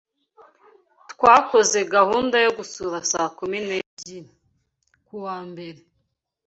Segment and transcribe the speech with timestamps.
[1.11, 4.29] Twakoze gahunda yo guhura saa kumi n'ebyiri.
[5.05, 5.81] ku wa mbere.